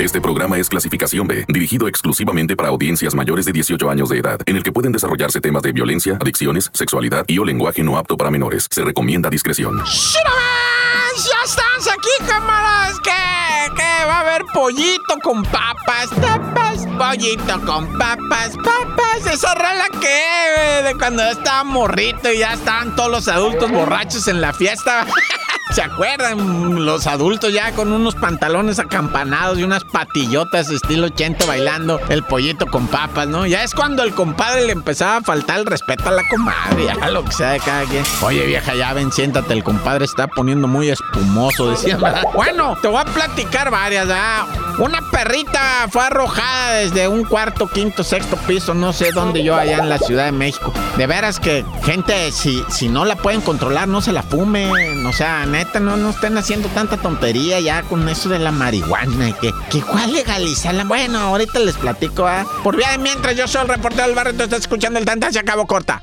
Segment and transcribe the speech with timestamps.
[0.00, 4.40] Este programa es clasificación B, dirigido exclusivamente para audiencias mayores de 18 años de edad,
[4.46, 8.16] en el que pueden desarrollarse temas de violencia, adicciones, sexualidad y o lenguaje no apto
[8.16, 8.66] para menores.
[8.70, 9.76] Se recomienda discreción.
[9.76, 12.98] ¡Ya estás aquí, cámaras!
[13.04, 13.74] ¿Qué?
[13.76, 14.06] ¿Qué?
[14.06, 19.26] Va a haber pollito con papas, papas, pollito con papas, papas.
[19.30, 24.40] Esa rola que de cuando estaba morrito y ya estaban todos los adultos borrachos en
[24.40, 25.06] la fiesta.
[25.72, 26.84] ¿Se acuerdan?
[26.84, 32.66] Los adultos ya con unos pantalones acampanados y unas patillotas estilo 80 bailando el pollito
[32.66, 33.46] con papas, ¿no?
[33.46, 37.08] Ya es cuando el compadre le empezaba a faltar el respeto a la comadre, ya
[37.10, 38.02] lo que sea de cada quien.
[38.22, 42.24] Oye, vieja, ya ven, siéntate, el compadre está poniendo muy espumoso, decía, ¿verdad?
[42.34, 44.46] Bueno, te voy a platicar varias, ¿verdad?
[44.78, 49.78] Una perrita fue arrojada desde un cuarto, quinto, sexto piso, no sé dónde yo, allá
[49.78, 50.72] en la Ciudad de México.
[50.96, 55.04] De veras que, gente, si, si no la pueden controlar, no se la fumen.
[55.06, 59.32] O sea, neta, no, no estén haciendo tanta tontería ya con eso de la marihuana.
[59.32, 60.84] Que, que cuál legalizarla.
[60.84, 62.46] Bueno, ahorita les platico, ¿ah?
[62.62, 65.38] Por bien, mientras yo soy el reportero del barrio, tú estás escuchando el tanta, se
[65.38, 66.02] acabó corta.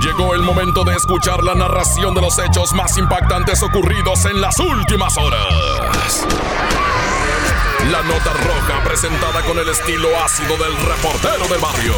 [0.00, 4.58] Llegó el momento de escuchar la narración de los hechos más impactantes ocurridos en las
[4.58, 6.26] últimas horas.
[7.90, 11.94] La nota roja presentada con el estilo ácido del reportero del barrio.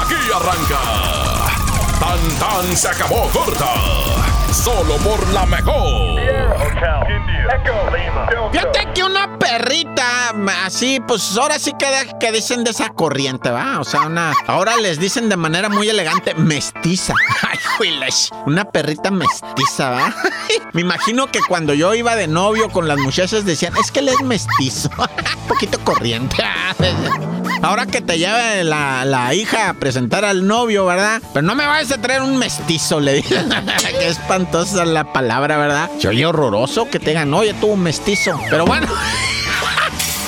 [0.00, 1.35] Aquí arranca.
[2.00, 3.72] Tan tan se acabó corta.
[4.52, 6.20] Solo por la mejor.
[8.52, 10.32] Fíjate que una perrita,
[10.64, 11.86] así, pues ahora sí que,
[12.20, 13.80] que dicen de esa corriente, ¿va?
[13.80, 14.32] O sea, una.
[14.46, 17.14] Ahora les dicen de manera muy elegante mestiza.
[17.42, 17.58] Ay,
[18.46, 20.14] Una perrita mestiza, ¿va?
[20.72, 24.08] Me imagino que cuando yo iba de novio con las muchachas decían, es que él
[24.08, 24.90] es mestizo.
[25.42, 26.36] Un poquito corriente.
[27.62, 31.22] Ahora que te lleve la, la, hija a presentar al novio, ¿verdad?
[31.32, 33.36] Pero no me vayas a traer un mestizo, le dije.
[33.98, 35.90] Qué espantosa la palabra, ¿verdad?
[35.98, 38.38] Se oye horroroso que te digan, oye, tú un mestizo.
[38.50, 38.86] Pero bueno.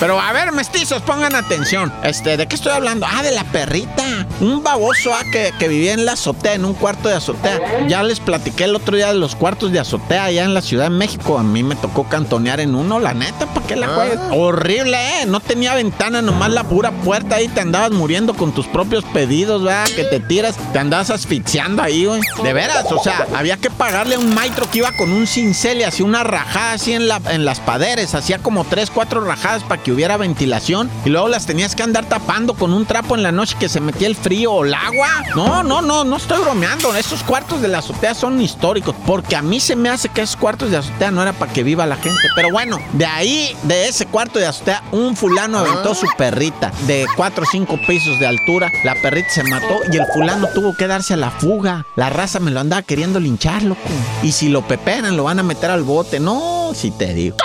[0.01, 1.93] Pero a ver, mestizos, pongan atención.
[2.05, 3.05] Este, ¿de qué estoy hablando?
[3.11, 4.05] Ah, de la perrita.
[4.41, 7.87] Un baboso ah, que, que, vivía en la azotea, en un cuarto de azotea.
[7.89, 10.85] Ya les platiqué el otro día de los cuartos de azotea allá en la Ciudad
[10.85, 11.37] de México.
[11.39, 14.19] A mí me tocó cantonear en uno, la neta, ¿para qué la juegues?
[14.31, 15.27] Horrible, ¿eh?
[15.27, 17.49] No tenía ventana, nomás la pura puerta ahí.
[17.49, 19.87] Te andabas muriendo con tus propios pedidos, ¿verdad?
[19.97, 22.21] Que te tiras, te andabas asfixiando ahí, güey.
[22.45, 25.79] De veras, o sea, había que pagarle a un maestro que iba con un cincel
[25.79, 28.15] y hacía una rajada así en, la, en las paderes.
[28.15, 32.07] Hacía como tres, cuatro rajadas para que hubiera ventilación y luego las tenías que andar
[32.07, 35.09] tapando con un trapo en la noche que se metía el frío o el agua.
[35.35, 36.95] No, no, no, no estoy bromeando.
[36.95, 40.37] Estos cuartos de la azotea son históricos porque a mí se me hace que esos
[40.37, 42.21] cuartos de azotea no era para que viva la gente.
[42.35, 47.07] Pero bueno, de ahí, de ese cuarto de azotea, un fulano aventó su perrita de
[47.17, 48.71] 4 o 5 pisos de altura.
[48.85, 51.87] La perrita se mató y el fulano tuvo que darse a la fuga.
[51.97, 53.81] La raza me lo andaba queriendo linchar, loco.
[54.23, 56.21] Y si lo peperan, lo van a meter al bote.
[56.21, 57.37] No, si te digo.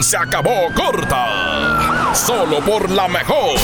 [0.00, 2.14] Se acabó corta.
[2.14, 3.58] Solo por la mejor.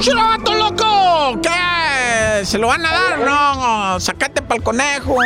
[0.00, 1.38] ¡Chirobato loco!
[1.42, 2.44] ¿Qué?
[2.46, 3.18] ¿Se lo van a dar?
[3.18, 5.16] No, sacate pa'l conejo.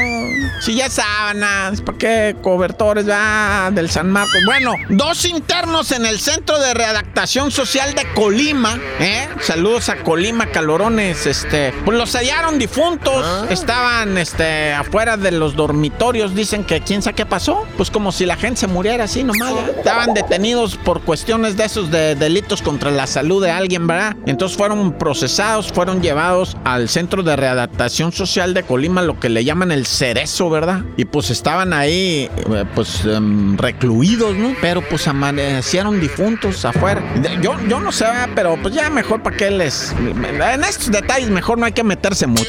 [0.60, 2.36] Si ya sábanas, ¿para qué?
[2.42, 4.38] Cobertores, va del San Marcos.
[4.44, 9.26] Bueno, dos internos en el Centro de Readaptación Social de Colima, ¿eh?
[9.40, 11.72] Saludos a Colima, calorones, este.
[11.86, 13.50] Pues los hallaron difuntos.
[13.50, 16.34] Estaban, este, afuera de los dormitorios.
[16.34, 17.66] Dicen que quién sabe qué pasó.
[17.78, 19.52] Pues como si la gente se muriera así nomás.
[19.52, 19.74] ¿eh?
[19.78, 24.16] Estaban detenidos por cuestiones de esos de delitos contra la salud de alguien, ¿verdad?
[24.26, 29.44] Entonces fueron procesados, fueron llevados al Centro de Readaptación Social de Colima, lo que le
[29.44, 30.82] llaman el cerezo, ¿verdad?
[30.96, 34.54] Y pues estaban ahí, eh, pues um, recluidos, ¿no?
[34.60, 37.02] Pero pues amanecieron difuntos afuera.
[37.40, 39.94] Yo, yo no sé, pero pues ya mejor para que les...
[39.94, 42.44] En estos detalles mejor no hay que meterse mucho.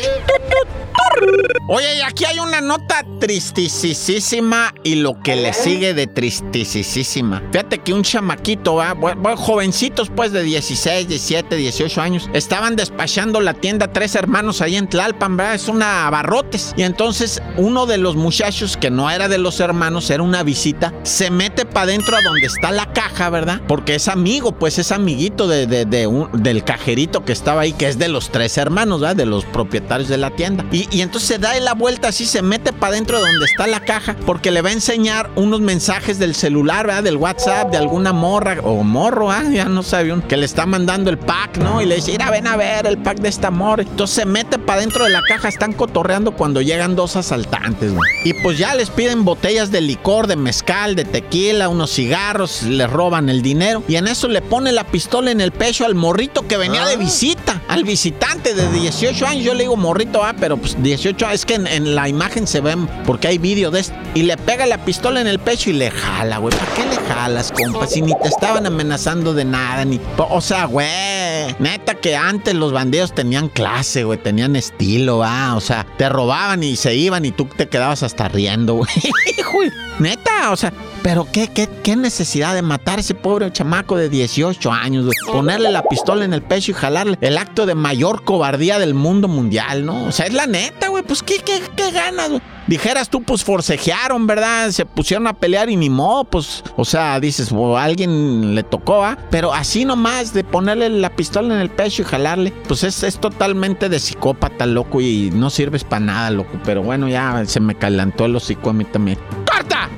[1.67, 7.41] Oye, y aquí hay una nota tristisísima y lo que le sigue de tristisísima.
[7.51, 8.93] Fíjate que un chamaquito, ¿va?
[8.93, 14.75] Bueno, jovencitos pues de 16, 17, 18 años, estaban despachando la tienda tres hermanos ahí
[14.75, 15.55] en Tlalpan, ¿verdad?
[15.55, 16.73] Es una abarrotes.
[16.77, 20.93] Y entonces uno de los muchachos, que no era de los hermanos, era una visita,
[21.01, 23.61] se mete para adentro a donde está la caja, ¿verdad?
[23.67, 27.73] Porque es amigo, pues es amiguito de, de, de un, del cajerito que estaba ahí,
[27.73, 29.15] que es de los tres hermanos, ¿verdad?
[29.15, 30.63] De los propietarios de la tienda.
[30.71, 33.67] Y, y entonces se da la vuelta así, se mete para adentro de donde está
[33.67, 37.03] la caja, porque le va a enseñar unos mensajes del celular, ¿verdad?
[37.03, 39.43] Del WhatsApp, de alguna morra o morro, ¿ah?
[39.51, 41.81] Ya no sabe un, que le está mandando el pack, ¿no?
[41.81, 43.83] Y le dice, mira, ven a ver el pack de esta morra.
[43.83, 48.09] Entonces se mete para adentro de la caja, están cotorreando cuando llegan dos asaltantes, güey.
[48.23, 52.89] Y pues ya les piden botellas de licor, de mezcal, de tequila, unos cigarros, les
[52.89, 53.83] roban el dinero.
[53.87, 56.97] Y en eso le pone la pistola en el pecho al morrito que venía de
[56.97, 59.43] visita, al visitante de 18 años.
[59.43, 62.87] Yo le digo morrito, ah, pero pues 18 es que en, la imagen se ven,
[63.05, 65.91] porque hay vídeo de esto, y le pega la pistola en el pecho y le
[65.91, 66.55] jala, güey.
[66.57, 67.87] ¿Para qué le jalas, compa?
[67.87, 69.99] Si ni te estaban amenazando de nada, ni.
[70.17, 71.14] O sea, güey.
[71.59, 74.17] Neta que antes los bandidos tenían clase, güey.
[74.21, 75.55] Tenían estilo, ah.
[75.55, 78.89] O sea, te robaban y se iban y tú te quedabas hasta riendo, güey.
[79.99, 84.09] Neta, o sea, pero qué, qué, qué necesidad de matar a ese pobre chamaco de
[84.09, 85.17] 18 años, güey.
[85.31, 89.27] Ponerle la pistola en el pecho y jalarle el acto de mayor cobardía del mundo
[89.27, 90.05] mundial, ¿no?
[90.05, 91.03] O sea, es la neta, güey.
[91.03, 92.41] Pues qué, qué, qué ganas, güey.
[92.67, 94.71] Dijeras tú, pues forcejearon, ¿verdad?
[94.71, 99.03] Se pusieron a pelear y ni modo, pues, o sea, dices, o alguien le tocó,
[99.03, 99.17] ¿ah?
[99.29, 103.19] Pero así nomás de ponerle la pistola en el pecho y jalarle, pues es, es
[103.19, 106.57] totalmente de psicópata, loco, y no sirves para nada, loco.
[106.65, 109.19] Pero bueno, ya se me calentó el hocico a mí también.
[109.45, 109.89] ¡Corta!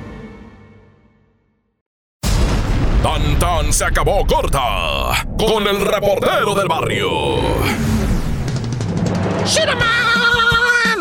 [3.02, 7.08] Tan tan se acabó corta con el reportero del barrio.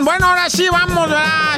[0.04, 1.10] Bueno, ahora sí vamos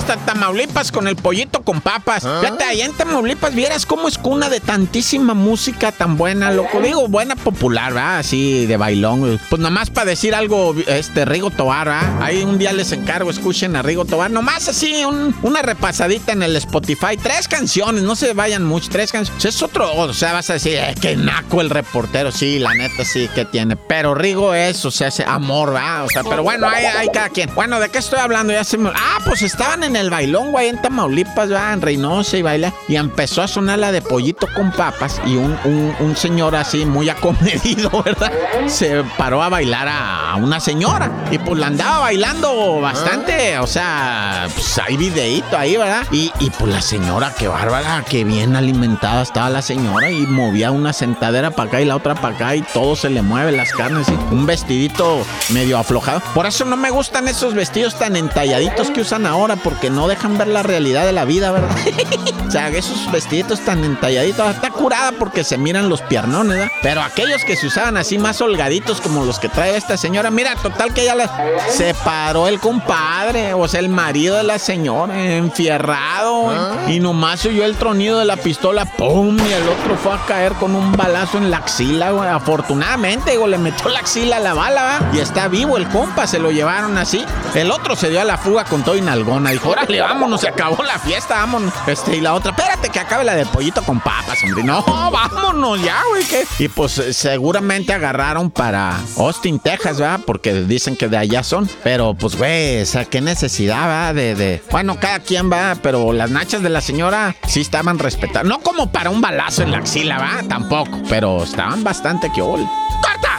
[0.09, 2.25] hasta Tamaulipas con el pollito con papas.
[2.25, 2.39] ¿Ah?
[2.41, 6.79] Fíjate, allá en Tamaulipas vieras cómo es cuna de tantísima música tan buena, loco.
[6.81, 8.19] Digo, buena popular, ¿verdad?
[8.19, 9.39] Así de bailón.
[9.49, 12.21] Pues nomás para decir algo, este, Rigo Tobar, ¿verdad?
[12.21, 14.31] Ahí un día les encargo, escuchen a Rigo Tobar.
[14.31, 15.03] Nomás así,
[15.41, 17.17] una repasadita en el Spotify.
[17.21, 19.45] Tres canciones, no se vayan mucho, tres canciones.
[19.45, 22.31] Es otro, o sea, vas a decir, eh, que naco el reportero.
[22.31, 23.75] Sí, la neta sí que tiene.
[23.75, 26.05] Pero Rigo es, o sea, ese amor, ¿verdad?
[26.05, 27.53] O sea, pero bueno, hay, hay cada quien.
[27.53, 28.53] Bueno, ¿de qué estoy hablando?
[28.53, 28.89] Ya se me...
[28.89, 32.73] Ah, pues estaban en el bailón, güey, en Tamaulipas, va, en Reynosa y baila.
[32.87, 35.19] Y empezó a sonar la de pollito con papas.
[35.25, 35.57] Y un,
[35.99, 38.31] un, señor así, muy acomedido, ¿verdad?
[38.67, 41.11] Se paró a bailar a, una señora.
[41.31, 43.57] Y pues la andaba bailando bastante.
[43.59, 46.05] O sea, pues hay videíto ahí, ¿verdad?
[46.11, 50.11] Y, y pues la señora, qué bárbara, qué bien alimentada estaba la señora.
[50.11, 52.55] Y movía una sentadera para acá y la otra para acá.
[52.55, 54.07] Y todo se le mueve, las carnes.
[54.07, 56.21] Y un vestidito medio aflojado.
[56.33, 60.37] Por eso no me gustan esos vestidos tan entalladitos que usan ahora porque no dejan
[60.37, 61.69] ver la realidad de la vida, ¿verdad?
[62.47, 66.71] o sea, esos vestiditos tan entalladitos, está curada porque se miran los piernones, ¿verdad?
[66.81, 70.55] Pero aquellos que se usaban así más holgaditos como los que trae esta señora, mira,
[70.55, 71.29] total que ya la
[71.69, 76.75] separó el compadre, o sea, el marido de la señora, enfierrado, ah.
[76.87, 79.37] y nomás oyó el tronido de la pistola, ¡pum!
[79.37, 82.29] Y el otro fue a caer con un balazo en la axila, güey.
[82.29, 85.13] Afortunadamente, digo, le metió la axila a la bala, ¿verdad?
[85.13, 87.23] Y está vivo el compa, se lo llevaron así.
[87.53, 89.51] El otro se dio la fuga con todo y nalgona.
[89.51, 91.73] Dijo, órale, vámonos, se acabó la fiesta, vámonos.
[91.87, 94.63] Este, y la otra, espérate que acabe la de pollito con papas, hombre.
[94.63, 96.25] No, vámonos ya, güey.
[96.59, 100.21] Y pues eh, seguramente agarraron para Austin, Texas, ¿verdad?
[100.25, 101.69] Porque dicen que de allá son.
[101.83, 104.15] Pero pues, güey, o sea, qué necesidad, ¿verdad?
[104.15, 104.63] De, de...
[104.71, 108.47] Bueno, cada quien va, pero las nachas de la señora sí estaban respetadas.
[108.47, 110.47] No como para un balazo en la axila, ¿va?
[110.47, 112.41] Tampoco, pero estaban bastante que.
[112.41, 113.38] ¡Corta!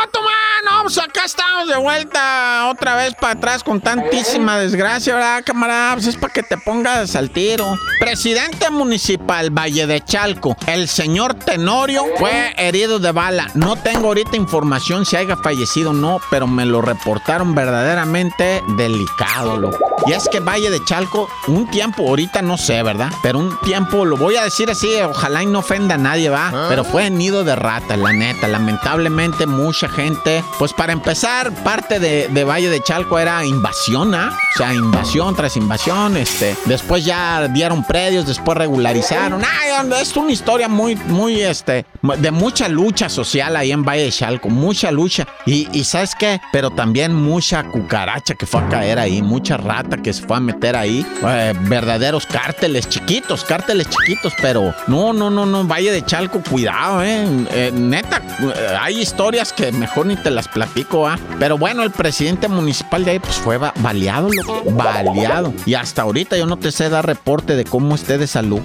[0.81, 5.93] Acá estamos de vuelta otra vez para atrás con tantísima desgracia, ¿verdad, camarada?
[5.93, 7.77] Pues es para que te pongas al tiro.
[7.99, 13.47] Presidente municipal Valle de Chalco, el señor Tenorio fue herido de bala.
[13.53, 19.57] No tengo ahorita información si haya fallecido o no, pero me lo reportaron verdaderamente delicado,
[19.57, 19.77] loco.
[20.07, 23.11] Y es que Valle de Chalco, un tiempo, ahorita no sé, ¿verdad?
[23.21, 26.67] Pero un tiempo, lo voy a decir así, ojalá y no ofenda a nadie, ¿va?
[26.69, 28.47] Pero fue nido de rata, la neta.
[28.47, 34.37] Lamentablemente mucha gente pues para empezar, parte de, Valle de Chalco era invasión, ¿ah?
[34.53, 36.55] O sea, invasión tras invasión, este.
[36.65, 39.41] Después ya dieron predios, después regularizaron.
[39.43, 44.11] Ah, es una historia muy, muy, este, de mucha lucha social ahí en Valle de
[44.11, 45.27] Chalco, mucha lucha.
[45.45, 46.41] Y, ¿sabes qué?
[46.51, 50.39] Pero también mucha cucaracha que fue a caer ahí, mucha rata que se fue a
[50.39, 51.05] meter ahí.
[51.23, 57.03] Eh, verdaderos cárteles chiquitos, cárteles chiquitos, pero no, no, no, no, Valle de Chalco, cuidado,
[57.03, 57.25] ¿eh?
[57.51, 61.19] eh neta, eh, hay historias que mejor ni te las platico, ¿ah?
[61.39, 65.53] Pero bueno, el presidente municipal de ahí pues fue baleado, loco, baleado.
[65.65, 68.61] Y hasta ahorita yo no te sé dar reporte de cómo esté de salud.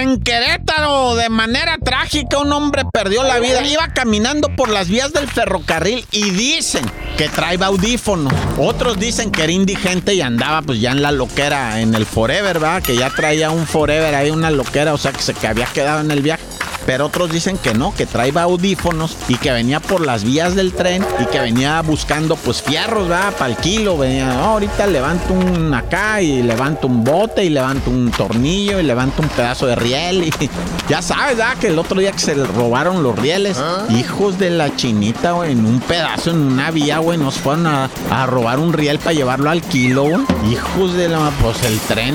[0.00, 3.62] En Querétaro, de manera trágica, un hombre perdió la vida.
[3.66, 6.86] Iba caminando por las vías del ferrocarril y dicen
[7.18, 8.32] que trae audífonos.
[8.56, 12.60] Otros dicen que era indigente y andaba pues ya en la loquera, en el Forever,
[12.60, 12.82] ¿verdad?
[12.82, 16.00] Que ya traía un Forever ahí, una loquera, o sea que se que había quedado
[16.00, 16.49] en el viaje.
[16.86, 20.72] Pero otros dicen que no, que trae audífonos y que venía por las vías del
[20.72, 25.72] tren y que venía buscando pues fierros, va, para el kilo, venía, ahorita levanto un
[25.74, 30.24] acá y levanto un bote y levanto un tornillo y levanto un pedazo de riel
[30.24, 30.32] y
[30.88, 31.56] ya sabes, ¿verdad?
[31.58, 33.86] Que el otro día que se robaron los rieles, ¿Ah?
[33.90, 37.88] hijos de la chinita, güey, en un pedazo, en una vía, güey, nos fueron a,
[38.26, 40.20] robar un riel para llevarlo al kilo, güey.
[40.50, 42.14] Hijos de la, pues el tren,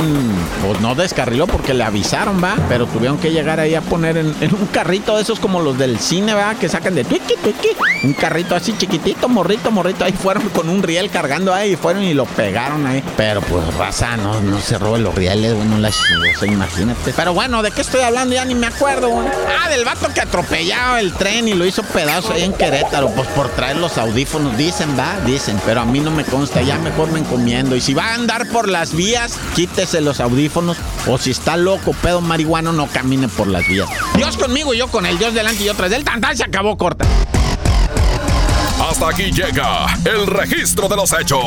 [0.65, 4.33] pues no descarriló porque le avisaron, va, pero tuvieron que llegar ahí a poner en,
[4.59, 7.69] un carrito de esos como los del cine, va, que sacan de tuiki, tuiki,
[8.03, 12.13] un carrito así chiquitito, morrito, morrito, ahí fueron con un riel cargando ahí, fueron y
[12.13, 13.03] lo pegaron ahí.
[13.17, 15.89] Pero pues raza, no, no se robe los rieles, güey, no la
[16.41, 17.13] o imagínate.
[17.15, 18.35] Pero bueno, ¿de qué estoy hablando?
[18.35, 19.27] Ya ni me acuerdo, güey.
[19.59, 23.27] Ah, del vato que atropellaba el tren y lo hizo pedazo ahí en Querétaro, pues
[23.29, 27.11] por traer los audífonos, dicen, va, dicen, pero a mí no me consta, ya mejor
[27.11, 27.75] me encomiendo.
[27.75, 31.93] Y si va a andar por las vías, quítese los audífonos, o si está loco,
[32.01, 33.87] pedo marihuano, no camine por las vías.
[34.15, 36.77] Dios conmigo y yo con el Dios delante y yo tras del tantal se acabó
[36.77, 37.03] corta.
[38.79, 41.43] Hasta aquí llega el registro de los hechos.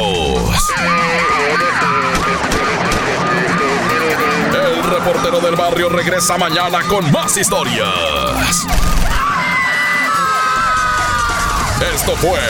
[4.53, 8.67] El reportero del barrio regresa mañana con más historias.
[11.95, 12.41] Esto fue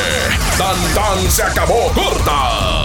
[0.56, 2.77] Tan Tan se acabó corta